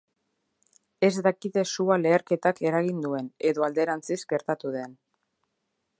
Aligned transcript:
Ez 1.07 1.11
dakite 1.27 1.63
sua 1.75 1.97
leherketak 2.05 2.63
eragin 2.69 3.05
duen, 3.07 3.31
edo 3.53 3.69
alderantziz 3.69 4.21
gertatu 4.35 4.77
den. 4.79 5.01